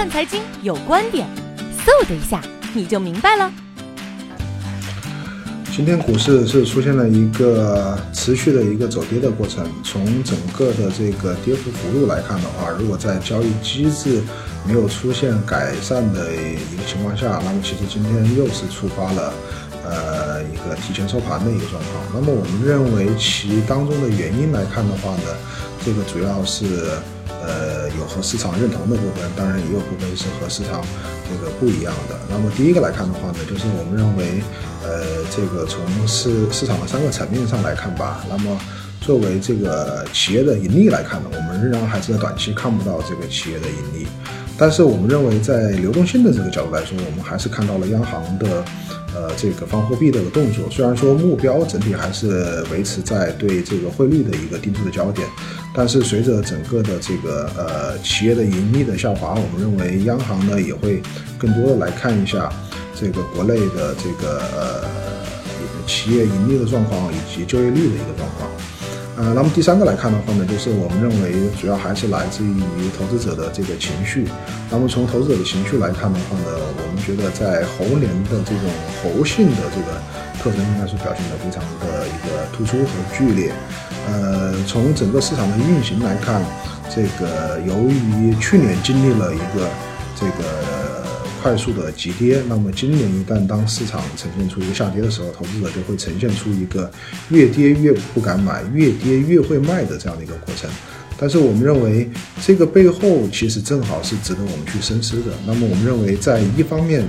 [0.00, 1.28] 看财经有观点，
[1.84, 2.40] 嗖的一下
[2.72, 3.52] 你就明白了。
[5.76, 9.62] 今天股市是出现了一个持续的一个走跌的过程。
[9.84, 14.22] 从整个的这个跌幅幅度来看的话，如果在交易机制
[14.66, 19.34] 没有出现改善的一个情况下，那么其实今天又是触发了
[19.84, 22.06] 呃一个提前收盘的一个状况。
[22.14, 25.36] 那么我们认为其当中的原因来看的话呢，
[25.84, 26.88] 这个主要是。
[27.42, 30.84] 呃，有和市场认同的部分，当然也有部分是和市场
[31.28, 32.18] 这个不一样的。
[32.28, 34.42] 那么第一个来看的话呢，就是我们认为，
[34.84, 38.58] 呃，这个从市市场的三个层面上来看吧，那么
[39.00, 44.06] 作为这个企业的盈利来看呢，我们仍然还是在短期看不到这个企业的盈利。
[44.60, 48.62] 但是我们认为，在流动性的这个角度来说，我们还是看到了央行的。
[49.12, 55.26] 呃，这个放货币的个动作，虽然说目标整体还是维持在对这个汇率的一个定制的焦点，
[55.74, 61.02] 但是随着整个的这个呃企业的盈利的下滑，我们认为央行呢也会
[61.36, 62.48] 更多的来看一下
[62.94, 64.84] 这个国内的这个呃
[65.88, 68.48] 企业盈利的状况以及就业率的一个状况。
[69.20, 74.26] 呃，那么第三个来看的话呢，就是我们认为主要还是来自于投资者的这个情绪。
[74.70, 78.64] 那么从投资者的情绪来看的话呢，我们觉得在猴年的这种
[78.96, 80.00] 猴性的这个
[80.40, 83.52] 特征应该是表现的非常的一个突出和剧烈。
[84.08, 86.40] 呃，从整个市场的运行来看，
[86.88, 89.68] 这个由于去年经历了一个
[90.18, 90.89] 这个。
[91.42, 96.90] 快速的急跌，那么今年一旦当市场呈现出一个下跌的时候，投资者就会呈现出一个
[97.30, 100.70] 越跌越不敢买，越跌越会卖的这样的一个过程。
[101.20, 105.30] 但是我们认为，这个背后其实正好是值得我们去深思的。
[105.46, 107.06] 那么我们认为，在一方面，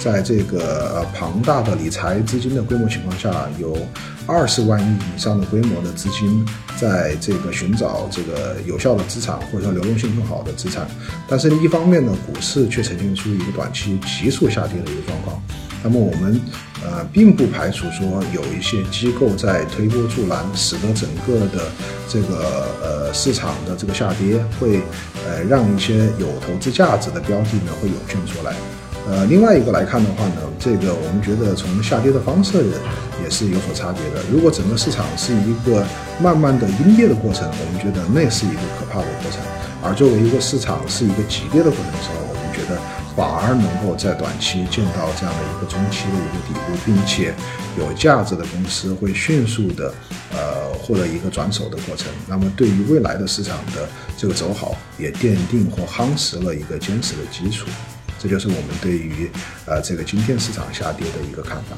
[0.00, 3.78] 在这个呃庞大的理财资金的规模情况下，有
[4.26, 6.44] 二十万亿以上的规模的资金
[6.76, 10.84] 在这个寻找这个有效的资产或者说流动性更好的资产。
[11.28, 15.40] 但是，一方面呢，股市却呈现出一个短期急速下跌的一个状况。
[15.84, 16.40] 那么我们
[16.84, 21.70] 呃并不排除说有一些机构在推波助澜，使得整个的
[22.08, 24.80] 这个呃市场的这个下跌会
[25.26, 28.54] 呃让一些有投资价值的标的呢会涌现出来。
[29.08, 32.64] 呃，另外一个来看的话呢，这个我们觉得从下跌的方式
[33.20, 34.22] 也是有所差别的。
[34.30, 35.84] 如果整个市场是一个
[36.20, 39.42] 慢慢的阴跌的过程，我们觉得那是一个可怕的过程；
[39.82, 42.78] 而作为一个市场是一个急跌的过程的时候，觉得。
[43.14, 47.34] 反而能够在短期见到这样的一个中期的一个底部，并且
[47.78, 49.92] 有价值的公司会迅速的
[50.32, 52.10] 呃获得一个转手的过程。
[52.26, 53.86] 那么对于未来的市场的
[54.16, 57.66] 这个走好，也奠定或夯实了一个坚实的基础。
[58.18, 59.30] 这就是我们对于
[59.66, 61.76] 呃这个今天市场下跌的一个看法。